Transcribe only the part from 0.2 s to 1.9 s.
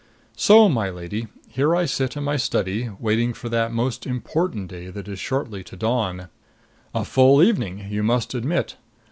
So, my lady, here I